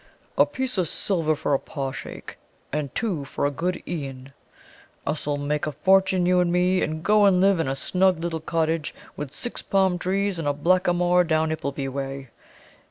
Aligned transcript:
A 0.35 0.47
piece 0.47 0.79
of 0.79 0.87
silver 0.87 1.35
for 1.35 1.53
a 1.53 1.59
paw 1.59 1.91
shake, 1.91 2.35
and 2.73 2.95
two 2.95 3.23
for 3.23 3.45
a 3.45 3.51
good 3.51 3.83
e'en. 3.87 4.33
Us 5.05 5.27
'll 5.27 5.37
make 5.37 5.67
a 5.67 5.71
fortune, 5.71 6.25
you 6.25 6.39
and 6.39 6.51
me, 6.51 6.81
and 6.81 7.03
go 7.03 7.25
and 7.25 7.39
live 7.39 7.59
in 7.59 7.67
a 7.67 7.75
snug 7.75 8.19
little 8.19 8.39
cottage 8.39 8.95
with 9.15 9.31
six 9.31 9.61
palm 9.61 9.99
trees 9.99 10.39
and 10.39 10.47
a 10.47 10.53
blackamoor 10.53 11.23
down 11.23 11.51
Ippleby 11.51 11.87
way. 11.89 12.31